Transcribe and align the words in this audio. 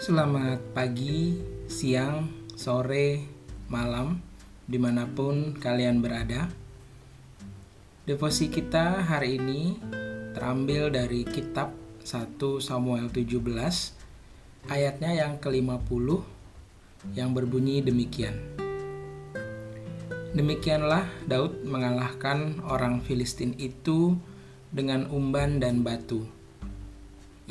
Selamat 0.00 0.64
pagi, 0.72 1.36
siang, 1.68 2.48
sore, 2.56 3.20
malam, 3.68 4.16
di 4.64 4.80
mana 4.80 5.04
pun 5.04 5.52
kalian 5.52 6.00
berada. 6.00 6.48
Devosi 8.08 8.48
kita 8.48 9.04
hari 9.04 9.36
ini 9.36 9.76
terambil 10.32 10.88
dari 10.88 11.28
kitab 11.28 11.76
1 12.00 12.16
Samuel 12.64 13.12
17 13.12 14.72
ayatnya 14.72 15.20
yang 15.20 15.36
ke-50 15.36 16.08
yang 17.12 17.36
berbunyi 17.36 17.84
demikian. 17.84 18.40
Demikianlah 20.32 21.12
Daud 21.28 21.60
mengalahkan 21.68 22.64
orang 22.64 23.04
Filistin 23.04 23.52
itu 23.60 24.16
dengan 24.72 25.12
umban 25.12 25.60
dan 25.60 25.84
batu. 25.84 26.39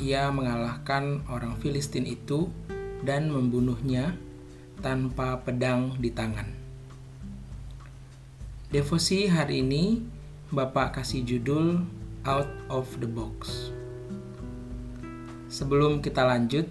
Ia 0.00 0.32
mengalahkan 0.32 1.28
orang 1.28 1.60
Filistin 1.60 2.08
itu 2.08 2.48
dan 3.04 3.28
membunuhnya 3.28 4.16
tanpa 4.80 5.36
pedang 5.44 6.00
di 6.00 6.08
tangan. 6.08 6.48
Devosi 8.72 9.28
hari 9.28 9.60
ini 9.60 10.00
Bapak 10.48 10.96
kasih 10.96 11.20
judul 11.20 11.84
Out 12.24 12.48
of 12.72 12.88
the 12.96 13.04
Box. 13.04 13.68
Sebelum 15.52 16.00
kita 16.00 16.24
lanjut, 16.24 16.64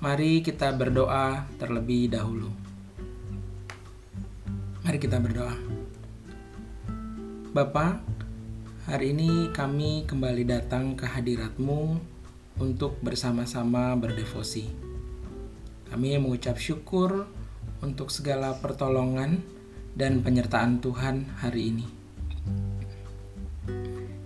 mari 0.00 0.40
kita 0.40 0.72
berdoa 0.72 1.44
terlebih 1.60 2.08
dahulu. 2.08 2.48
Mari 4.80 4.96
kita 4.96 5.20
berdoa. 5.20 5.52
Bapak, 7.52 8.00
hari 8.88 9.12
ini 9.12 9.52
kami 9.52 10.08
kembali 10.08 10.48
datang 10.48 10.96
ke 10.96 11.04
hadiratmu 11.04 12.15
untuk 12.56 12.96
bersama-sama 13.04 13.92
berdevosi. 13.96 14.72
Kami 15.86 16.16
mengucap 16.16 16.56
syukur 16.56 17.28
untuk 17.84 18.08
segala 18.08 18.56
pertolongan 18.58 19.44
dan 19.96 20.20
penyertaan 20.20 20.80
Tuhan 20.80 21.40
hari 21.40 21.72
ini. 21.72 21.86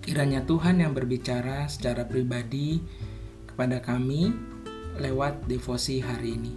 Kiranya 0.01 0.43
Tuhan 0.43 0.83
yang 0.83 0.91
berbicara 0.91 1.71
secara 1.71 2.03
pribadi 2.03 2.83
kepada 3.47 3.79
kami 3.79 4.35
lewat 4.99 5.47
devosi 5.47 6.03
hari 6.03 6.35
ini. 6.35 6.53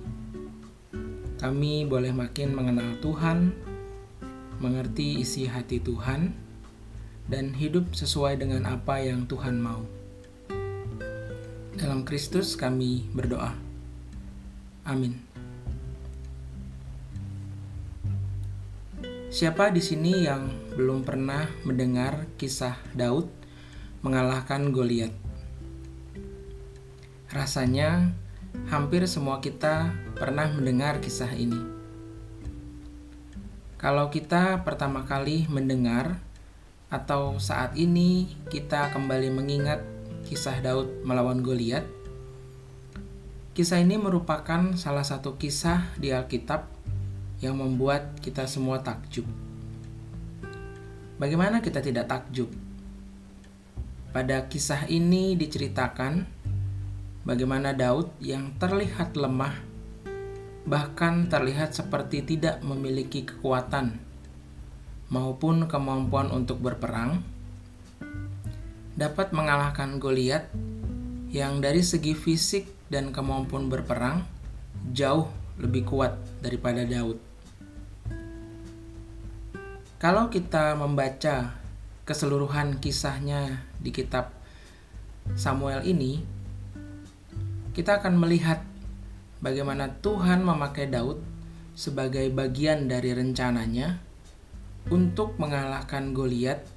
Kami 1.38 1.84
boleh 1.84 2.11
makin 2.11 2.56
mengenal 2.56 2.98
Tuhan, 2.98 3.53
mengerti 4.59 5.20
isi 5.22 5.44
hati 5.44 5.78
Tuhan, 5.78 6.33
dan 7.28 7.53
hidup 7.53 7.92
sesuai 7.92 8.41
dengan 8.41 8.64
apa 8.64 8.98
yang 9.05 9.28
Tuhan 9.28 9.61
mau. 9.61 10.03
Dalam 11.85 12.01
Kristus 12.01 12.57
kami 12.57 13.05
berdoa. 13.13 13.53
Amin. 14.89 15.21
Siapa 19.29 19.69
di 19.69 19.85
sini 19.85 20.25
yang 20.25 20.49
belum 20.81 21.05
pernah 21.05 21.45
mendengar 21.69 22.25
kisah 22.41 22.81
Daud 22.97 23.29
mengalahkan 24.01 24.73
Goliat? 24.73 25.12
Rasanya 27.29 28.17
hampir 28.73 29.05
semua 29.05 29.45
kita 29.45 29.93
pernah 30.17 30.49
mendengar 30.57 31.05
kisah 31.05 31.37
ini. 31.37 31.61
Kalau 33.77 34.09
kita 34.09 34.65
pertama 34.65 35.05
kali 35.05 35.45
mendengar 35.53 36.17
atau 36.89 37.37
saat 37.37 37.77
ini 37.77 38.33
kita 38.49 38.89
kembali 38.89 39.29
mengingat 39.29 39.94
kisah 40.25 40.59
Daud 40.65 41.04
melawan 41.04 41.44
Goliat, 41.44 41.84
kisah 43.53 43.78
ini 43.81 44.00
merupakan 44.00 44.75
salah 44.75 45.04
satu 45.04 45.37
kisah 45.37 45.94
di 46.00 46.10
Alkitab 46.10 46.66
yang 47.44 47.60
membuat 47.60 48.19
kita 48.25 48.49
semua 48.49 48.81
takjub. 48.81 49.28
Bagaimana 51.21 51.62
kita 51.62 51.78
tidak 51.84 52.10
takjub? 52.10 52.50
Pada 54.10 54.47
kisah 54.50 54.87
ini 54.91 55.37
diceritakan 55.37 56.26
bagaimana 57.22 57.76
Daud 57.76 58.10
yang 58.22 58.56
terlihat 58.59 59.15
lemah 59.15 59.75
bahkan 60.65 61.28
terlihat 61.28 61.76
seperti 61.76 62.25
tidak 62.25 62.65
memiliki 62.65 63.28
kekuatan 63.28 64.00
maupun 65.12 65.69
kemampuan 65.69 66.32
untuk 66.32 66.65
berperang, 66.65 67.20
dapat 68.94 69.34
mengalahkan 69.34 69.99
Goliat 69.99 70.50
yang 71.34 71.59
dari 71.59 71.82
segi 71.82 72.15
fisik 72.15 72.71
dan 72.87 73.10
kemampuan 73.10 73.66
berperang 73.66 74.22
jauh 74.94 75.27
lebih 75.59 75.82
kuat 75.87 76.15
daripada 76.38 76.87
Daud. 76.87 77.19
Kalau 79.99 80.31
kita 80.31 80.78
membaca 80.78 81.59
keseluruhan 82.06 82.78
kisahnya 82.78 83.66
di 83.82 83.91
kitab 83.91 84.31
Samuel 85.34 85.82
ini, 85.88 86.21
kita 87.75 87.99
akan 87.99 88.15
melihat 88.21 88.62
bagaimana 89.43 89.91
Tuhan 90.05 90.44
memakai 90.47 90.87
Daud 90.87 91.19
sebagai 91.75 92.31
bagian 92.31 92.87
dari 92.87 93.11
rencananya 93.11 93.99
untuk 94.93 95.34
mengalahkan 95.41 96.15
Goliat 96.15 96.74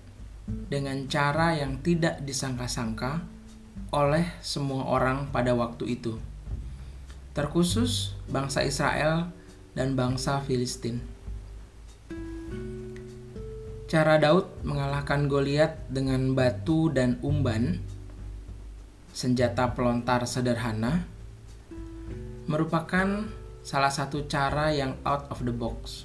dengan 0.47 1.05
cara 1.11 1.59
yang 1.59 1.83
tidak 1.83 2.23
disangka-sangka 2.23 3.23
oleh 3.91 4.27
semua 4.39 4.87
orang 4.87 5.27
pada 5.31 5.51
waktu 5.55 5.99
itu. 5.99 6.15
Terkhusus 7.35 8.15
bangsa 8.31 8.63
Israel 8.63 9.31
dan 9.75 9.93
bangsa 9.93 10.41
Filistin. 10.41 11.03
Cara 13.87 14.19
Daud 14.19 14.51
mengalahkan 14.67 15.31
Goliat 15.31 15.87
dengan 15.87 16.35
batu 16.35 16.91
dan 16.91 17.15
umban, 17.23 17.79
senjata 19.15 19.71
pelontar 19.71 20.27
sederhana, 20.27 21.07
merupakan 22.51 23.31
salah 23.63 23.91
satu 23.91 24.27
cara 24.27 24.75
yang 24.75 24.99
out 25.07 25.31
of 25.31 25.39
the 25.47 25.55
box. 25.55 26.03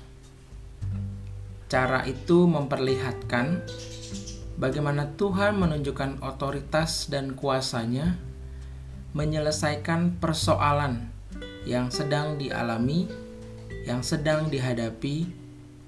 Cara 1.66 2.06
itu 2.06 2.46
memperlihatkan 2.46 3.66
bagaimana 4.56 5.12
Tuhan 5.16 5.56
menunjukkan 5.60 6.24
otoritas 6.24 7.08
dan 7.12 7.36
kuasanya 7.36 8.16
menyelesaikan 9.12 10.16
persoalan 10.16 11.12
yang 11.68 11.92
sedang 11.92 12.40
dialami, 12.40 13.06
yang 13.84 14.00
sedang 14.00 14.48
dihadapi 14.48 15.28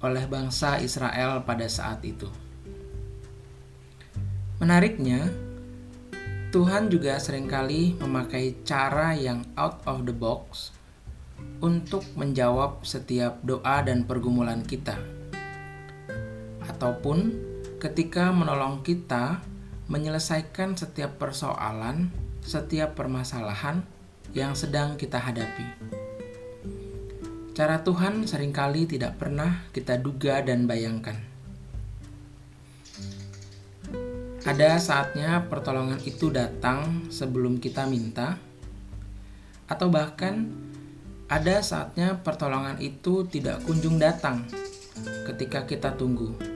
oleh 0.05 0.25
bangsa 0.29 0.79
Israel 0.85 1.41
pada 1.49 1.65
saat 1.65 2.05
itu. 2.05 2.29
Menariknya, 4.61 5.33
Tuhan 6.53 6.87
juga 6.93 7.19
sering 7.19 7.51
kali 7.51 7.99
memakai 7.99 8.63
cara 8.63 9.17
yang 9.17 9.43
out 9.59 9.83
of 9.89 10.07
the 10.07 10.15
box 10.15 10.71
untuk 11.59 12.05
menjawab 12.15 12.85
setiap 12.87 13.43
doa 13.43 13.83
dan 13.83 14.07
pergumulan 14.07 14.63
kita, 14.63 14.95
ataupun 16.71 17.35
ketika 17.85 18.33
menolong 18.33 18.81
kita 18.81 19.45
menyelesaikan 19.93 20.73
setiap 20.73 21.21
persoalan, 21.21 22.09
setiap 22.41 22.97
permasalahan 22.97 23.85
yang 24.33 24.57
sedang 24.57 24.97
kita 24.97 25.21
hadapi. 25.21 25.69
Cara 27.53 27.85
Tuhan 27.85 28.25
sering 28.25 28.57
kali 28.57 28.89
tidak 28.89 29.21
pernah 29.21 29.69
kita 29.77 30.01
duga 30.01 30.41
dan 30.41 30.65
bayangkan. 30.65 31.21
Ada 34.49 34.81
saatnya 34.81 35.45
pertolongan 35.53 36.01
itu 36.09 36.33
datang 36.33 37.13
sebelum 37.13 37.61
kita 37.61 37.85
minta, 37.85 38.41
atau 39.69 39.93
bahkan 39.93 40.49
ada 41.29 41.61
saatnya 41.61 42.17
pertolongan 42.25 42.81
itu 42.81 43.29
tidak 43.29 43.61
kunjung 43.69 44.01
datang 44.01 44.49
ketika 45.29 45.69
kita 45.69 45.93
tunggu, 45.93 46.54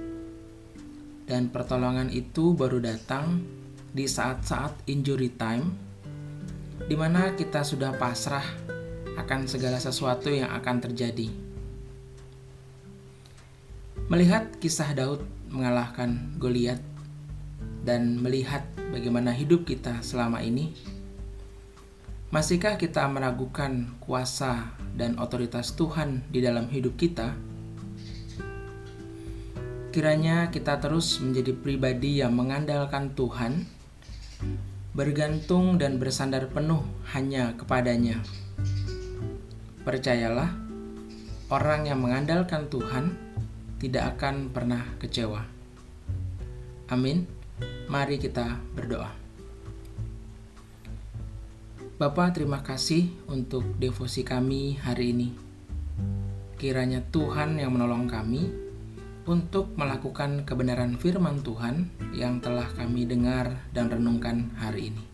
dan 1.28 1.52
pertolongan 1.52 2.08
itu 2.08 2.56
baru 2.56 2.80
datang 2.80 3.44
di 3.92 4.08
saat-saat 4.08 4.88
injury 4.88 5.28
time, 5.36 5.76
di 6.88 6.96
mana 6.96 7.36
kita 7.36 7.60
sudah 7.60 7.92
pasrah 8.00 8.44
akan 9.20 9.44
segala 9.44 9.76
sesuatu 9.76 10.32
yang 10.32 10.48
akan 10.56 10.76
terjadi. 10.80 11.28
Melihat 14.08 14.56
kisah 14.56 14.96
Daud 14.96 15.20
mengalahkan 15.52 16.32
Goliat 16.40 16.80
dan 17.84 18.16
melihat 18.24 18.64
bagaimana 18.88 19.36
hidup 19.36 19.68
kita 19.68 20.00
selama 20.00 20.40
ini, 20.40 20.72
masihkah 22.32 22.80
kita 22.80 23.04
meragukan 23.04 24.00
kuasa 24.00 24.72
dan 24.96 25.20
otoritas 25.20 25.76
Tuhan 25.76 26.24
di 26.32 26.40
dalam 26.40 26.72
hidup 26.72 26.96
kita? 26.96 27.47
Kiranya 29.98 30.46
kita 30.54 30.78
terus 30.78 31.18
menjadi 31.18 31.50
pribadi 31.58 32.22
yang 32.22 32.30
mengandalkan 32.38 33.18
Tuhan, 33.18 33.66
bergantung 34.94 35.74
dan 35.74 35.98
bersandar 35.98 36.46
penuh 36.54 36.86
hanya 37.10 37.58
kepadanya, 37.58 38.22
Percayalah, 39.82 40.54
orang 41.50 41.90
yang 41.90 41.98
mengandalkan 41.98 42.70
Tuhan 42.70 43.10
tidak 43.82 44.14
akan 44.14 44.54
pernah 44.54 44.86
kecewa. 45.02 45.42
Amin. 46.94 47.26
Mari 47.90 48.22
kita 48.22 48.54
berdoa. 48.78 49.10
Bapak, 51.98 52.38
terima 52.38 52.62
kasih 52.62 53.10
untuk 53.26 53.66
devosi 53.82 54.22
kami 54.22 54.78
hari 54.78 55.10
ini. 55.10 55.34
Kiranya 56.54 57.02
Tuhan 57.10 57.58
yang 57.58 57.74
menolong 57.74 58.06
kami 58.06 58.67
untuk 59.28 59.76
melakukan 59.76 60.48
kebenaran 60.48 60.96
firman 60.96 61.44
Tuhan 61.44 61.92
yang 62.16 62.40
telah 62.40 62.64
kami 62.72 63.04
dengar 63.04 63.60
dan 63.76 63.92
renungkan 63.92 64.48
hari 64.56 64.88
ini. 64.88 65.04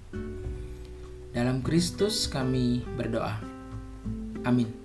Dalam 1.34 1.66
Kristus 1.66 2.30
kami 2.30 2.86
berdoa. 2.94 3.42
Amin. 4.46 4.83